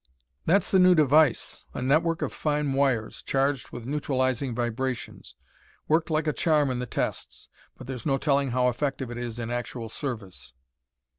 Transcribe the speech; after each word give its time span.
"That's 0.47 0.71
the 0.71 0.79
new 0.79 0.95
device, 0.95 1.63
a 1.75 1.81
network 1.83 2.23
of 2.23 2.33
fine 2.33 2.73
wires, 2.73 3.21
charged 3.21 3.69
with 3.69 3.85
neutralising 3.85 4.55
vibrations. 4.55 5.35
Worked 5.87 6.09
like 6.09 6.25
a 6.25 6.33
charm 6.33 6.71
in 6.71 6.79
the 6.79 6.87
tests. 6.87 7.49
But 7.77 7.85
there's 7.85 8.07
no 8.07 8.17
telling 8.17 8.49
how 8.49 8.67
effective 8.67 9.11
it 9.11 9.19
is 9.19 9.37
in 9.37 9.51
actual 9.51 9.89
service." 9.89 10.55